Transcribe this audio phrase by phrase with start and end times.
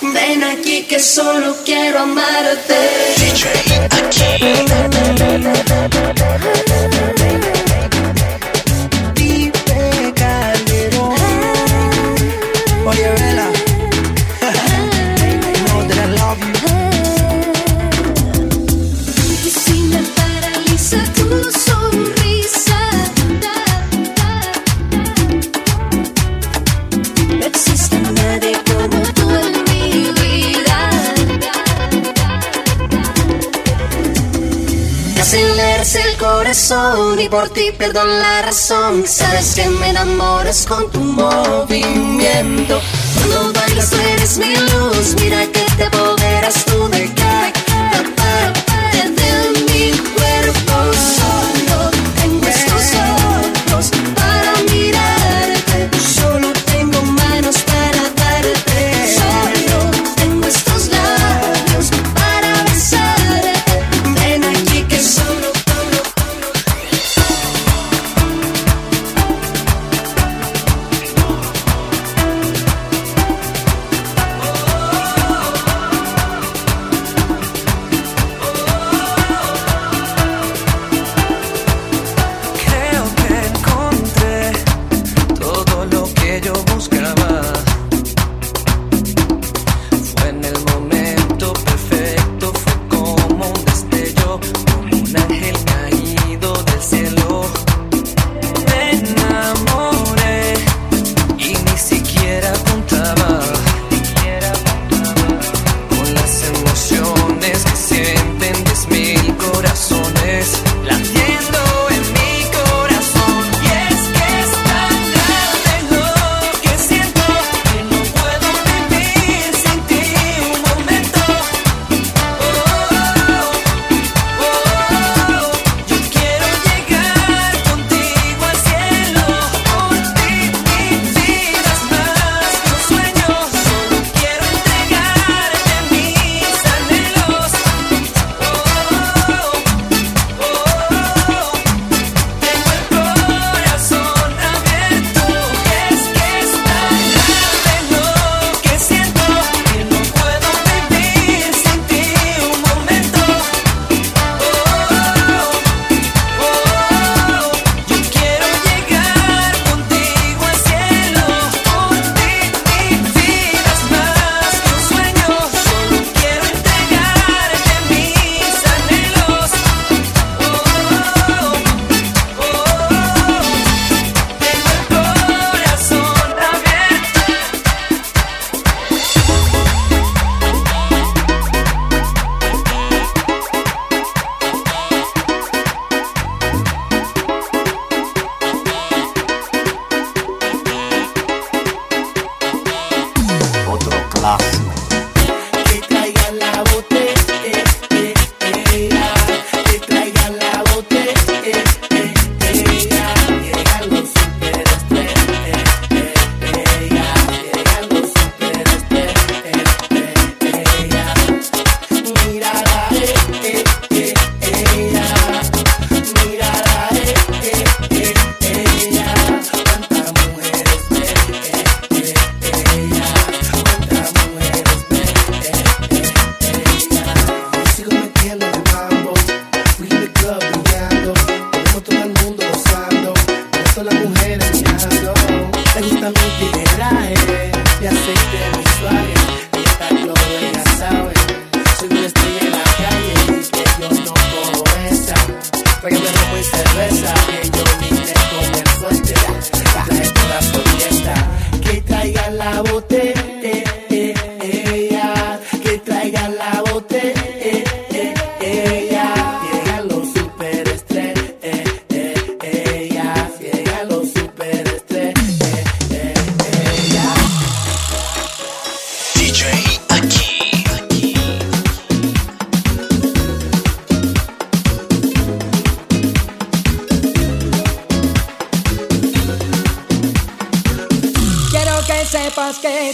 [0.00, 2.76] Ven aquí que solo quiero amarte.
[3.16, 3.48] DJ
[3.90, 4.38] aquí.
[36.48, 39.06] corazón y por ti pierdo la razón.
[39.06, 42.80] Sabes que me enamoras con tu movimiento.
[43.14, 44.77] Cuando bailas eres mi luz.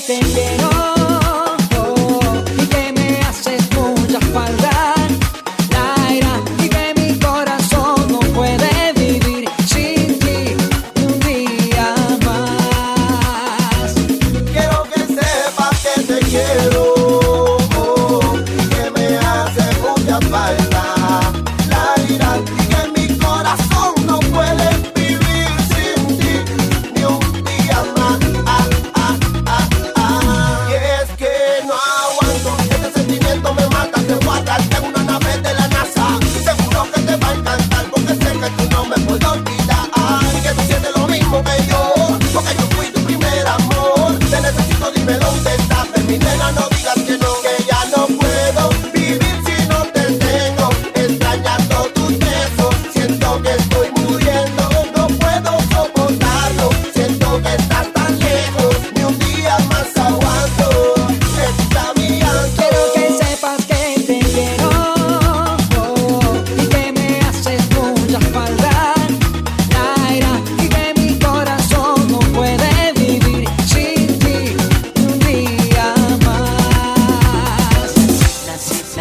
[0.06, 0.63] defender.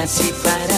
[0.04, 0.73] así para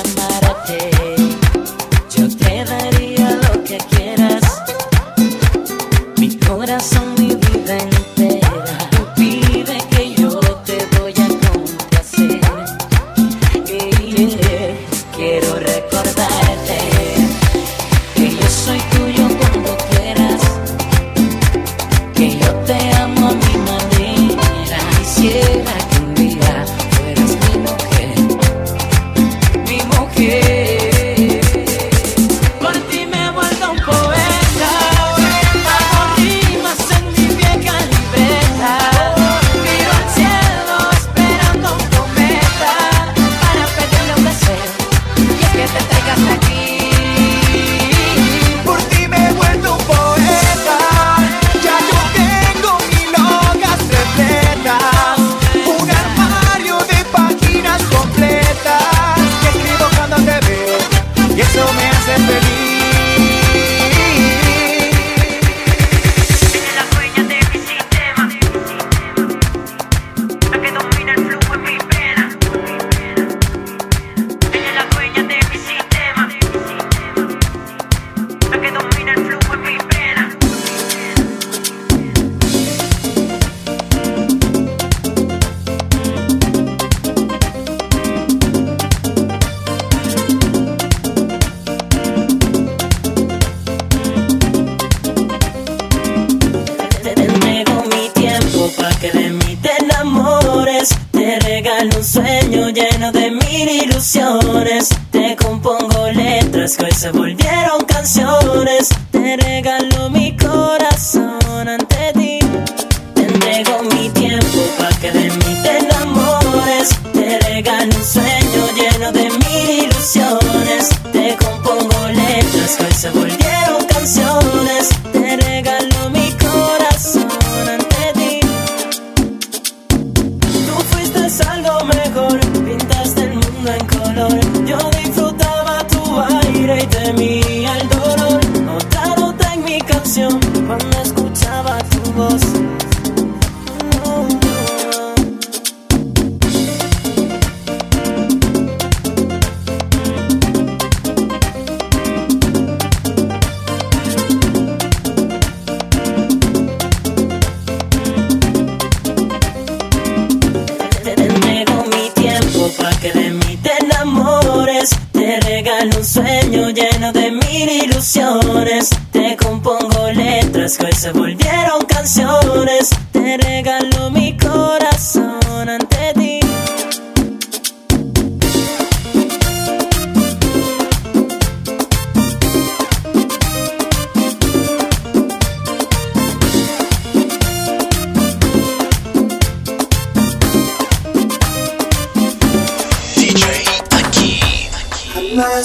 [103.12, 104.90] de mil ilusiones.
[105.12, 107.55] Te compongo letras que hoy se volvieron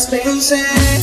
[0.01, 1.00] has been.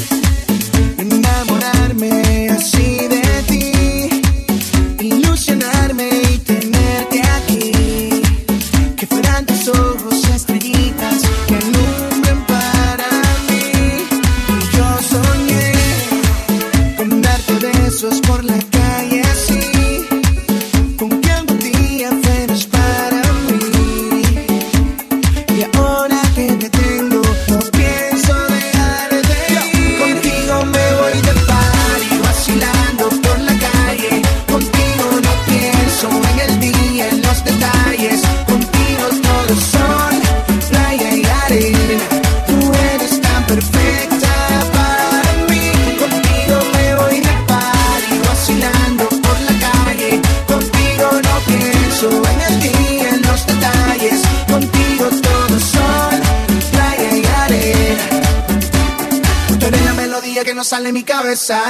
[60.67, 61.61] sale mi cabeza.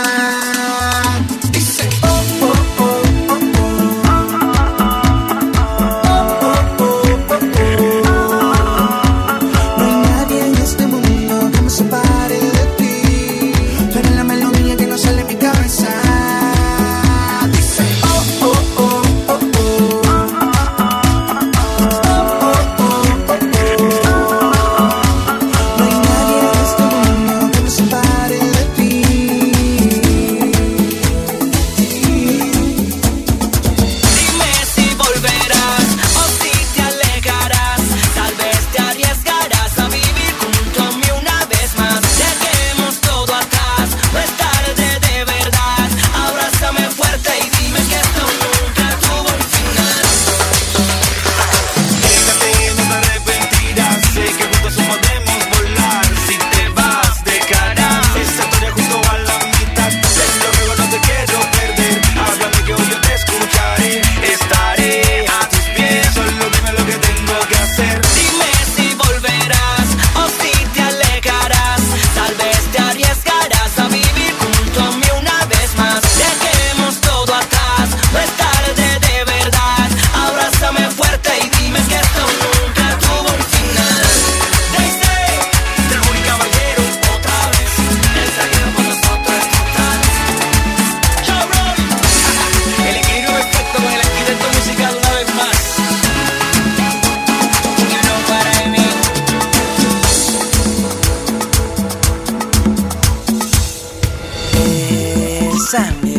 [105.69, 106.16] 赞美。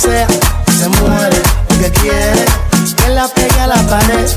[0.00, 2.44] se muere porque quiere
[2.96, 4.30] que la pegue a la pared.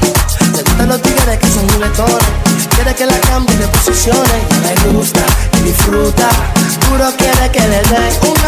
[0.55, 4.41] Le gustan los tigres que son juguetones, quiere que la cambie de posiciones.
[4.83, 5.21] Le gusta
[5.57, 6.27] y disfruta,
[6.89, 8.42] puro quiere que le dé un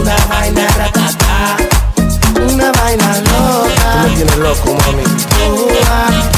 [0.00, 1.56] una vaina ratata,
[2.52, 3.88] una vaina loca.
[3.92, 5.02] Tú me tienes loco, mami.
[5.04, 5.68] Tú,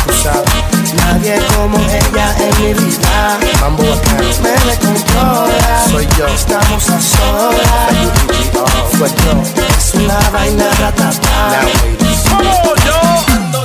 [0.07, 3.39] tú sabes, nadie como ella en mi vida.
[3.61, 4.25] Mambo bacán.
[4.43, 5.85] Me descontrola.
[5.91, 6.27] Soy yo.
[6.27, 7.95] Estamos a solas.
[8.55, 9.33] Oh, soy yo.
[9.77, 11.51] Es una vaina ratata.
[11.51, 12.23] Now, ladies.
[12.33, 13.65] Oh, yo ando.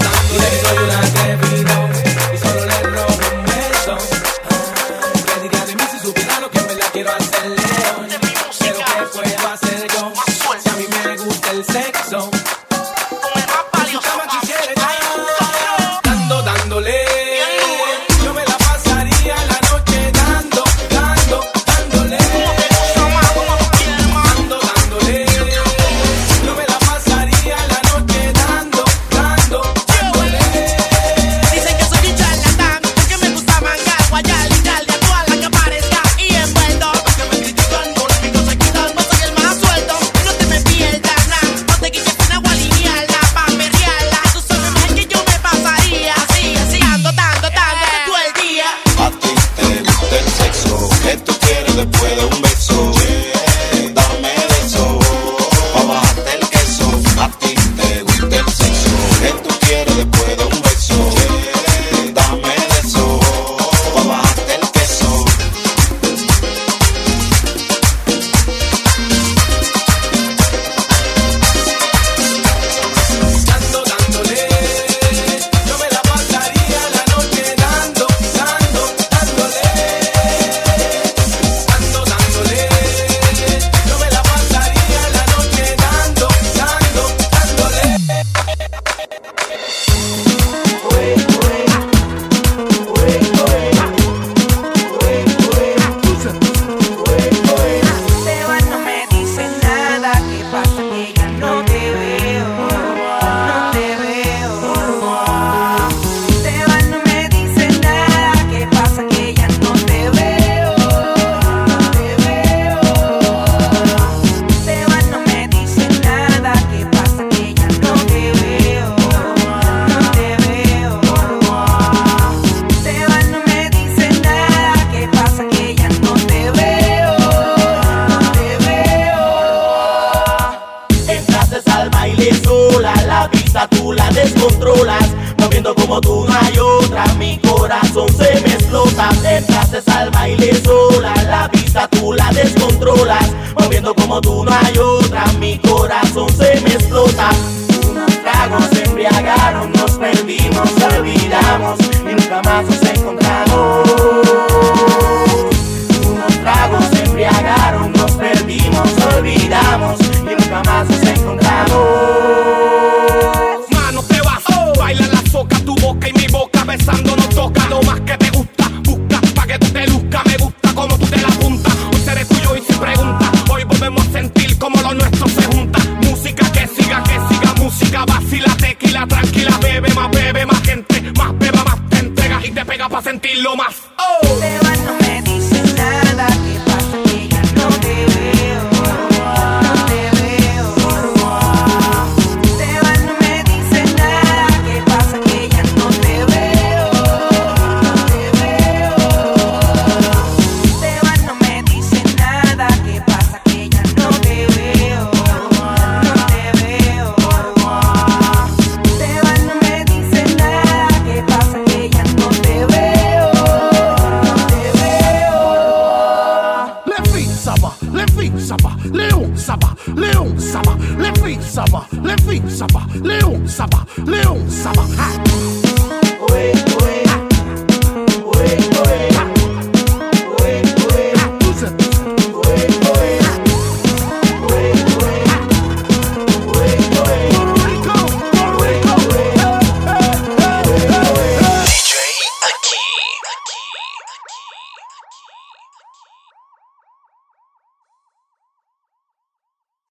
[160.63, 160.94] Y